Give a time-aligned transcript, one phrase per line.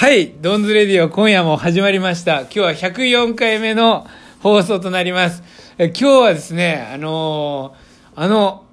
[0.00, 2.40] はい、ドンズレディオ今夜も始まりました。
[2.40, 4.06] 今日は104回目の
[4.42, 5.42] 放送となります。
[5.76, 8.64] え今日はですね、あのーあの、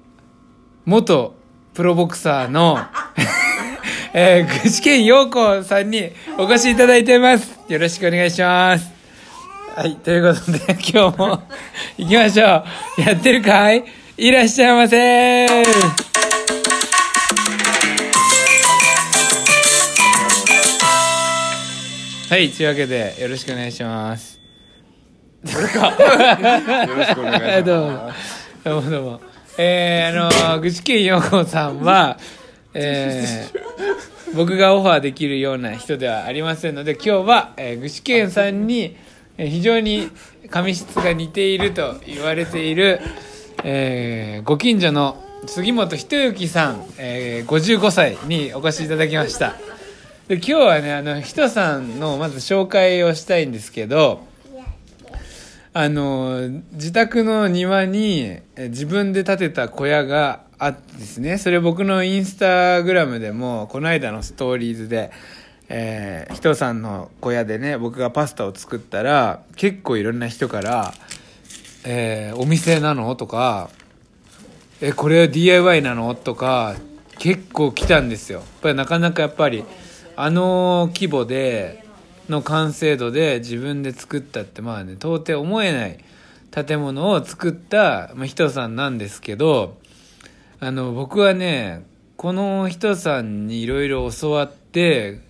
[0.86, 1.34] 元
[1.74, 2.78] プロボクサーの、
[4.14, 7.60] えー、具志堅陽子さんにお越しいただいています。
[7.68, 8.90] よろしくお願いします。
[9.76, 11.42] はい、ということで今日も
[11.98, 12.64] 行きましょ
[12.96, 13.02] う。
[13.02, 13.84] やってるかい？
[14.16, 16.07] いらっしゃいませ
[22.28, 24.38] はい、というわけでよろしくお願いします。
[25.48, 28.48] よろしくお願いしどうもます。
[28.62, 29.20] どうもどうも。
[29.56, 32.18] えー、あの、具志堅陽子さんは、
[32.74, 38.94] えー、僕がオファーできるような人ではありませんので、今日は、えー具志堅さんに、
[39.38, 40.10] えー非常に
[40.50, 43.00] 髪質が似ていると言われている、
[43.64, 45.16] えーご近所の
[45.46, 49.54] 杉本仁之さん、えー55歳にお越しいただきました。
[50.28, 54.28] で今日はね、あの、人さんのまず紹介をしたいんですけど、
[55.74, 65.12] あの自宅の庭に自分で建てた小屋があってですねそれ僕のインスタグラムでもこの間のストーリーズで、
[65.68, 70.94] えー、人さんの小屋でね僕がパスタを作ったら結構いろんな人から
[71.86, 73.70] 「えーお店なの?」とか
[74.80, 76.74] 「えこれは DIY なの?」とか
[77.18, 79.64] 結構来たんですよやっぱりなかなかやっぱり
[80.20, 81.84] あの規模で
[82.28, 85.98] の完成度で自分で作ったってまあね到底思えない
[86.50, 89.78] 建物を作った、まあ、人さんなんですけど
[90.58, 95.20] あの僕はねこの人さんにいろいろ教わって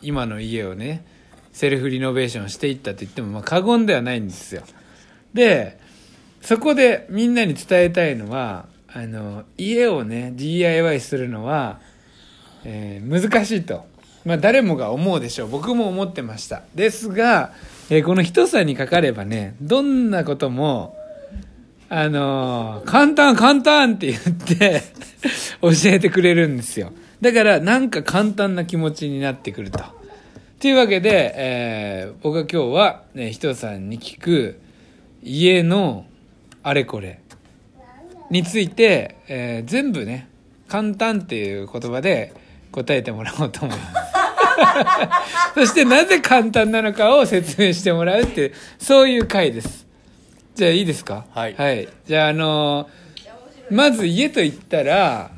[0.00, 1.04] 今の家をね
[1.50, 4.62] セルフリノベーションしていったと言ってもまあ過言ではないんですよ。
[5.34, 5.80] で
[6.40, 11.80] そこでみんなに伝えたいのはあの家をね DIY するのは、
[12.62, 13.90] えー難しいと、
[14.24, 15.48] まあ、誰もが思うでしょう。
[15.48, 16.62] 僕も思ってました。
[16.74, 17.52] ですが、
[17.90, 20.96] えーこの人さにかかればねどんなことも
[21.88, 24.20] あのー簡単簡単って言っ
[24.58, 24.82] て
[25.60, 26.92] 教えてくれるんですよ。
[27.20, 29.80] だからなんか簡単な気持ちになってくると。
[30.60, 34.60] というわけで、えー僕は今日は、ね、人さんに聞く
[35.22, 36.04] 家の
[36.62, 37.18] あれこれ
[38.30, 40.28] について、えー全部ね
[40.68, 42.32] 簡単っていう言葉で
[42.70, 44.09] 答えてもらおうと思います。
[45.54, 49.86] そしてなぜ簡単なのかを説明してもらうっていうそういう回です。
[50.54, 51.24] じゃあいいですか？
[51.32, 51.88] はい。
[52.06, 55.30] じゃああのーまず家と言ったら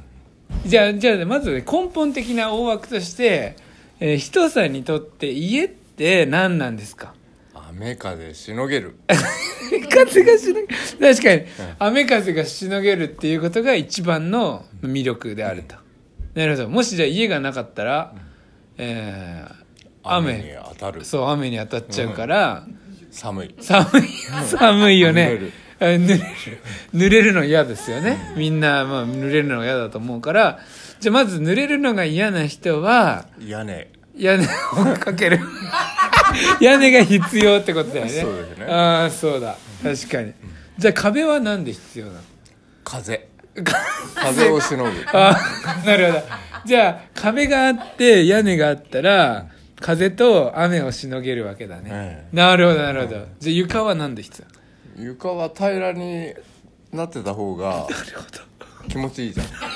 [0.65, 3.57] じゃあじゃあまず、ね、根本的な大枠として、
[4.01, 7.13] えー、人さんにとって家って何なんですか？
[7.69, 8.97] 雨風しのげる。
[9.71, 10.67] 雨風がしのげ
[11.15, 11.43] 確かに、
[11.79, 15.77] 雨風がしのげるっていうことが一番の魅力であると、
[16.35, 16.69] なるほど。
[16.71, 18.15] もしじゃあ家がなかったら、
[18.85, 19.63] えー
[20.05, 21.05] 雨に当たる。
[21.05, 22.67] そう雨に当たっちゃうから、
[23.11, 23.55] 寒い。
[23.61, 24.09] 寒い
[24.49, 25.23] 寒いよね。
[25.23, 25.53] 濡れる。
[25.79, 25.85] あ
[26.97, 27.33] 濡れる。
[27.33, 28.33] の嫌ですよね。
[28.37, 30.59] みんな、まあ、濡れるのが嫌だと思うから。
[31.01, 33.91] じゃあまず濡れるのが嫌な人は屋根。
[34.17, 35.41] 屋根をかける。
[36.61, 38.11] 屋根が必要ってことだよね。
[38.11, 38.67] そうですね。
[38.67, 39.57] ああそうだ。
[39.83, 40.33] 確かに。
[40.79, 42.19] じゃあ壁はなんで必要なの？
[42.85, 43.29] 風。
[44.15, 44.51] 風。
[44.51, 44.91] をしのぐ。
[45.13, 45.37] あ
[45.85, 46.25] あなるほど
[46.65, 49.47] じゃあ壁があって屋根があったら
[49.81, 53.27] 風と雨をしのげるわけだね、えなるほどなるほど。
[53.41, 54.45] じゃあ床はなんで必
[54.97, 55.05] 要？
[55.05, 56.33] 床は平らに
[56.93, 58.89] なってた方がなるほど。
[58.89, 59.47] 気持ちいいじゃん。
[59.47, 59.71] 確か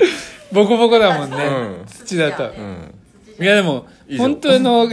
[0.00, 0.12] に。
[0.52, 1.86] ボコボコだもんね、うん。
[1.86, 2.94] 土だと、うん。
[3.40, 3.86] いやでも
[4.18, 4.84] 本当の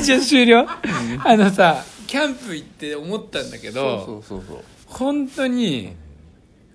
[0.00, 0.66] 一応終了？
[1.24, 4.58] あのさキャンプ行って思ったんだけどそうそうそう。
[4.86, 5.96] 本当に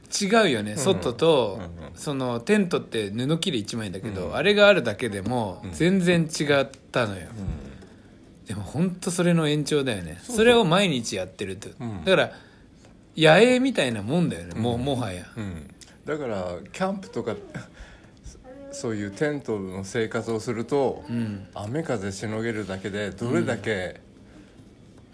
[0.09, 1.59] 違うよね、外と、
[1.95, 4.35] そのテントって布切れ1枚だけど、うん。
[4.35, 7.27] あれがあるだけでも全然違ったのよ、
[8.47, 10.19] でも本当それの延長だよね。
[10.23, 12.03] それを毎日やってると、うん。
[12.03, 12.31] だから
[13.15, 15.25] 野営みたいなもんだよね、もうもはや。
[16.05, 17.35] だから、キャンプとか、
[18.71, 21.47] そ そういうテントの生活をすると、うん。
[21.53, 24.01] 雨風しのげるだけでどれだけ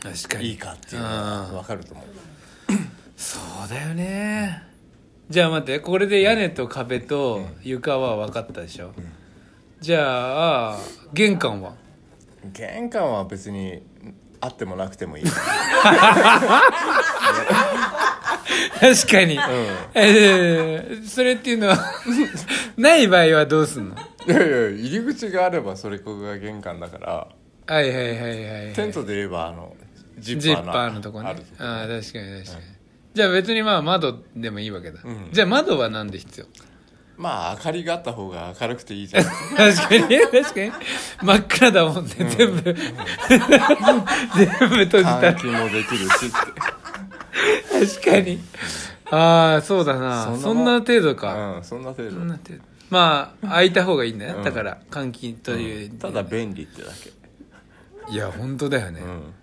[0.02, 0.50] 確かに。
[0.50, 2.06] いいかっていうのが分かると思う。
[3.18, 4.75] そうだよね
[5.30, 8.92] じゃあ待ってこれで屋根と壁と床は分かったでしょ、
[9.81, 10.77] じゃあ
[11.13, 11.74] 玄関は？
[12.54, 13.81] 玄関は別に
[14.39, 15.24] あってもなくてもいい。
[18.80, 19.39] 確かに、
[19.95, 21.77] えーそれっていうのは
[22.77, 23.95] ない場合はどうすんの？
[24.27, 27.27] いやいや入り口があればそれこそが玄関だから。
[27.68, 29.75] はいはいはいはい、はい、テントで言えばあの
[30.19, 31.36] ジジッッパーのとこね。
[31.57, 32.75] あああ確かに確かに、
[33.16, 35.30] じゃあ別にまあ窓でもいいわけだ、うん。
[35.32, 36.46] じゃあ窓はなんで必要？
[37.18, 39.24] まあ明かりがあった方が明るくていいじゃん。
[39.24, 39.34] 確
[39.88, 40.72] かに確かに。
[41.24, 42.62] 真っ暗だもんね、全部。
[42.62, 42.76] 全部
[44.86, 45.34] 閉じたら。
[45.34, 47.96] 換気もできるしって。
[48.02, 48.40] 確かに。
[49.12, 50.36] ああそうだな。
[50.36, 52.12] そそんな程度か、うんそんな程度。
[52.12, 52.64] そんな程度。
[52.90, 54.44] まあ開いた方がいいんだよ、うん。
[54.44, 57.14] だから換気という、ただ便利ってだけ。
[58.12, 59.34] いや本当だよね、うん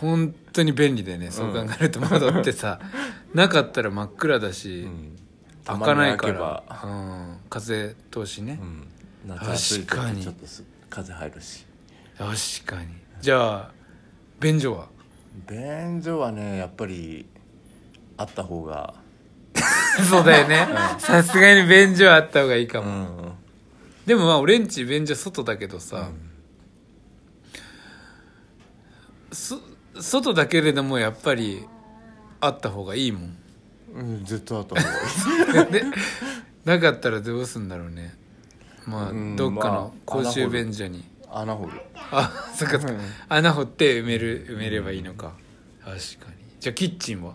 [0.00, 2.80] 本当に便利だよねそう考えると窓ってさ、
[3.34, 5.16] なかったら真っ暗だし、うん。
[5.64, 6.32] 開かないから。
[6.32, 8.58] ば、うん、風通しね。
[9.28, 10.16] 確かに。
[10.18, 11.66] 時ちょっとす風入るし。
[12.18, 12.88] 確かに。
[13.20, 13.70] じゃあ
[14.40, 14.88] 便所は？
[15.48, 17.26] 便所はねやっぱり
[18.16, 18.94] あった方が。
[20.08, 20.66] そうだよね。
[20.98, 23.32] さすがに便所はあった方がいいかも、うん。
[24.06, 26.08] でもまあ俺んち便所外だけどさ、
[29.30, 29.60] そ
[29.98, 31.64] 外だけれどもやっぱり
[32.40, 33.36] あった方がいいもん。
[33.94, 35.72] うん絶対あった方がいい。
[35.72, 35.84] で
[36.64, 38.14] なかったらどうすんだろうね。
[38.86, 41.04] まあうんどっかのまあ公衆便所に。
[41.32, 41.72] 穴掘る。
[41.94, 43.00] あそっかそっか。
[43.28, 45.32] 穴掘って埋める埋めればいいのか。
[45.84, 46.36] 確かに。
[46.60, 47.34] じゃあキッチンは？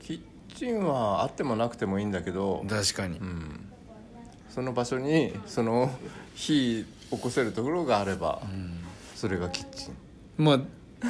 [0.00, 0.20] キッ
[0.54, 3.18] チンはあってもなくてもいいんだけど、確かに。
[3.18, 3.68] うん、
[4.48, 5.90] その場所にその
[6.34, 8.42] 火起こせるところがあれば、
[9.14, 9.96] それがキッチン。
[10.42, 10.60] まあ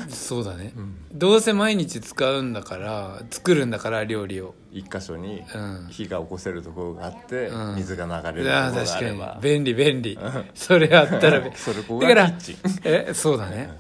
[0.08, 0.96] そうだね、ん。
[1.12, 4.54] どうせ毎日使うんだから作るんだから料理を。
[4.72, 5.88] 一箇所にうん。
[5.90, 7.76] 火が起こせるところがあって、うん。
[7.76, 9.40] 水が流れるところああがあ確かに。
[9.42, 10.19] 便利便利。
[10.54, 11.42] それあったら。
[11.56, 12.56] それここだからがキッチン。
[12.84, 13.70] えそうだね。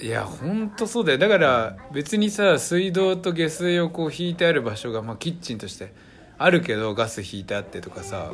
[0.00, 1.18] いやほんとそうだよ。
[1.18, 5.94] だから別にさ水道と下水をこう引いてある場所が、まあ、キッチンとして
[6.36, 8.30] あるけどガス引いてあってとかさ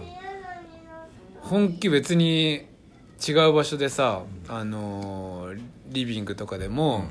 [1.40, 2.66] 本気別に
[3.26, 5.60] 違う場所でさ、あのー
[5.92, 7.04] リビングとかでも、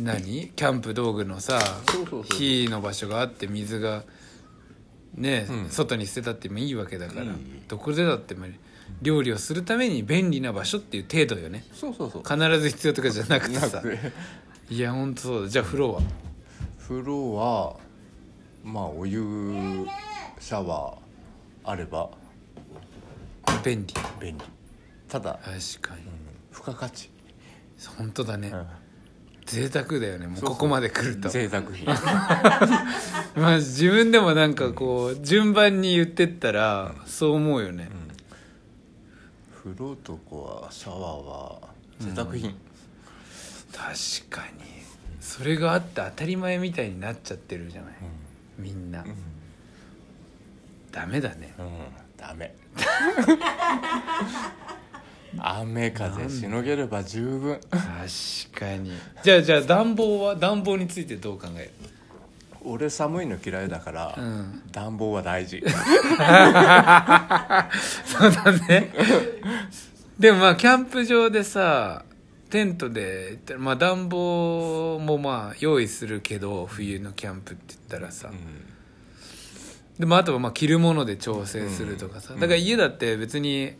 [0.00, 0.48] 何？
[0.48, 1.60] キャンプ道具のさ
[2.24, 4.04] 火の場所があって水が
[5.14, 5.68] ね、うん。
[5.70, 7.26] 外に捨てたってもいいわけだから
[7.68, 8.46] どこでだっても
[9.00, 11.64] 料理をするために便利な場所っていう程度よね。
[11.72, 12.22] そうそうそう。
[12.22, 13.82] 必ず必要とかじゃなくてさ。
[14.68, 15.48] いやほんとそうだ。
[15.48, 16.02] じゃあ風呂は？
[16.78, 17.76] 風呂は
[18.64, 19.86] まあお湯
[20.40, 20.96] シャワー
[21.64, 22.10] あれば。
[23.64, 23.94] 便利。
[24.20, 24.44] 便利。
[25.08, 26.02] ただ、確かに
[26.56, 27.10] 付加価値、
[27.98, 28.66] 本当だね、うん。
[29.44, 30.26] 贅沢だよね。
[30.26, 31.28] もうここまで来ると。
[31.28, 31.84] 贅沢品。
[33.36, 37.90] まあ自分でもなんかこう順番に言ってったらそう思うよね、
[39.54, 41.60] 風呂とこはシャワーは
[42.00, 42.56] 贅沢品、
[43.70, 43.90] 確
[44.30, 44.64] かに。
[45.20, 47.92] それがあって当たり前みたいになっちゃってるじゃない、
[48.58, 49.04] みんな、
[50.90, 51.54] ダメだね。
[51.58, 51.68] うん。
[52.16, 52.54] ダメ
[55.38, 57.60] 雨風しのげれば十分。
[57.70, 57.80] 確
[58.58, 58.92] かに。
[59.22, 61.70] じゃあじゃあ暖房は暖房についてどう考える？
[62.64, 64.62] 俺寒いの嫌いだから、うん。
[64.72, 65.60] 暖房は大事。
[65.60, 65.68] そ
[68.26, 68.92] うだね。
[70.18, 72.04] でもまあキャンプ場でさ
[72.50, 78.30] テントでまあ暖房もまあ用意するけど冬のキャンプって言ったらさ、
[79.98, 83.74] でもあとはまあ着るもので調整するとかさ、だから家だって別に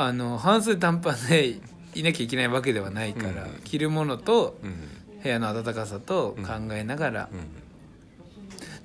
[0.00, 1.58] あの半数短パンで
[1.94, 3.60] いなきゃいけないわけではないから、うん。
[3.64, 5.20] 着るものとうん。
[5.20, 7.40] 部屋の暖かさと考えながら、うん。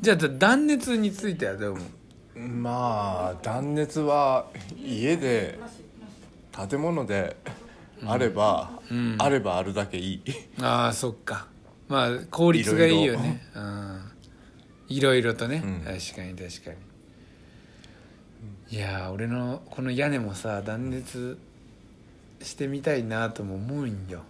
[0.02, 1.82] じゃあ断熱についてはどう思
[2.36, 2.40] う？
[2.40, 5.60] まあ断熱は家で
[6.70, 7.38] 建物で
[8.04, 9.16] あれば、うん。
[9.20, 10.24] あればあるだけいい。
[10.60, 11.46] ああそっか。
[11.88, 13.46] まあ効率がいいよね。
[13.54, 14.02] うん。
[14.88, 15.82] いろいろとね、うん。
[15.82, 16.78] 確かに確かに
[18.70, 21.38] いやー俺のこの屋根もさ断熱
[22.42, 24.22] してみたいなとも思うんよ。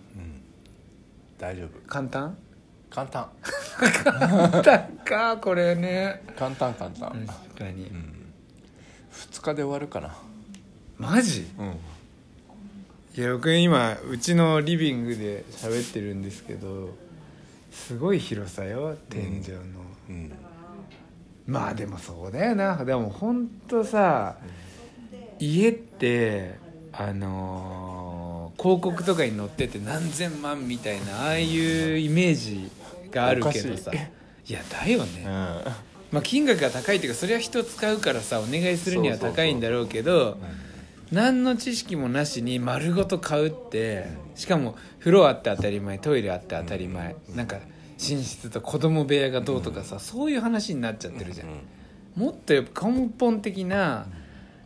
[1.39, 1.69] 大丈夫。
[1.87, 2.37] 簡単？
[2.89, 3.29] 簡単。
[4.03, 6.21] 簡単かこれね。
[6.37, 7.91] 簡単簡単、確かに、
[9.11, 10.15] 2日で終わるかな。
[10.97, 11.47] マジ？
[11.57, 11.77] うん。
[13.15, 16.89] いや僕今うちのリビングで喋ってるんですけど
[17.71, 19.57] すごい広さよ天井の、
[20.09, 20.31] うん
[21.45, 22.83] まあでもそうだよな。
[22.85, 24.37] でも本当さ
[25.39, 26.55] 家って
[26.91, 32.69] あのー広告とかに載ってて何千万みたいなああいうイメージ
[33.11, 33.91] があるけどさ。
[33.91, 34.53] い。
[34.53, 35.23] やだよね、
[36.11, 40.37] まあ、金額が高いっていうかそれは人使うからさお願いするには高いんだろうけど
[41.11, 47.15] 何の知識もなしに丸ごと買うってしかも風呂あって当たり前トイレあって当たり前。
[47.35, 47.57] なんか
[47.99, 51.47] 寝室と子供部屋がどうとかさそういう話になっちゃってるじゃん。
[52.15, 54.07] もっとやっぱ根本的な、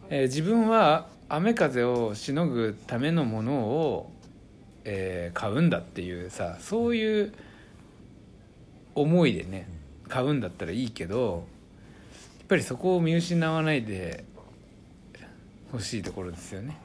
[0.09, 4.11] えー自分は雨風をしのぐためのものを、
[4.85, 7.33] えー買うんだっていうさそういう
[8.95, 9.67] 思いでね
[10.07, 11.45] 買うんだったらいいけど
[12.47, 14.23] ぱりそこを見失わないで
[15.71, 16.77] 欲しいところですよね。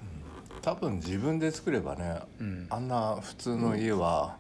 [0.61, 2.67] 多分自分で作ればね、うん。
[2.71, 4.37] あんな普通の家は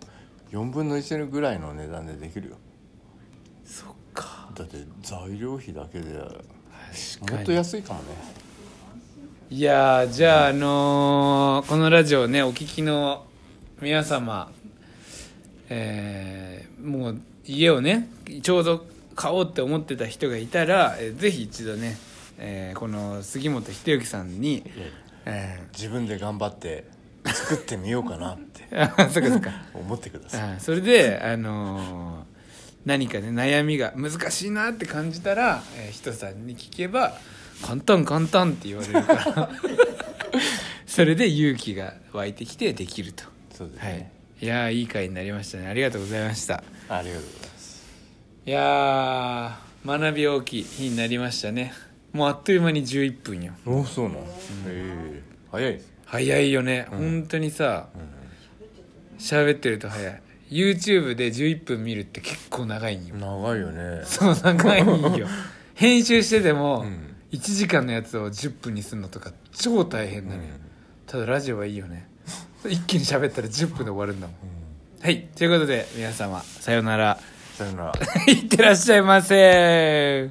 [0.52, 2.56] 4分の1ぐらいの値段でできるよ。
[3.64, 4.50] そっか。
[4.54, 8.09] だって材料費だけでもっと安いかもね。
[9.50, 13.26] いやーじゃああのーこのラジオねお聞きの
[13.80, 14.50] 皆様
[15.68, 18.09] えーもう家をね
[18.42, 21.97] ちょうど買おうって思ってた人がいたら、えーぜひ一度ね、
[22.38, 24.64] えーこの杉本秀之さんに、
[25.26, 26.85] え自分で頑張って
[27.26, 29.50] 作ってみようかなってー あそっかそっか。
[29.74, 30.40] 思ってください。
[30.54, 32.32] あそれであのー
[32.84, 37.16] 何かね悩みが難しいなって感じたら、えー人さんに聞けば
[37.64, 39.50] 「簡単簡単」って言われるから。
[40.86, 43.24] それで勇気が湧いてきてできると。
[43.56, 43.92] そうですはい。
[43.94, 44.12] ね、
[44.42, 45.68] いやーいい回になりましたね。
[45.68, 46.62] ありがとうございました。
[46.88, 47.82] ありがとうございます。
[48.44, 51.72] いやー学び大きい日になりましたね。
[52.12, 53.52] もうあっという間に11分よ。
[53.64, 54.26] おそうなの、
[54.66, 57.88] ええ早いです早いよね、本当にさ
[59.18, 60.23] 喋ってると早い。
[60.50, 63.14] YouTube で11分見るって結構長いんよ。
[63.14, 64.02] 長いよね。
[64.04, 65.26] そう長いんよ。
[65.75, 67.12] 編集しててもうん。
[67.32, 70.49] 1時間のやつを10分にするのとか超大変なのよ、
[71.06, 72.06] ただラジオはいいよね。
[72.68, 74.37] 一気に喋ったら10分で終わるんだもん、
[75.02, 77.18] はいということで皆様さようなら。
[77.54, 77.92] さよなら。
[78.28, 80.30] いってらっしゃいませ